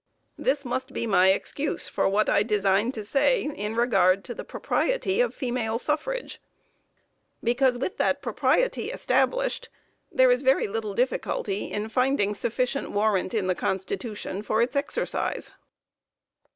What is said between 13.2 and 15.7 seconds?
in the constitution for its exercise.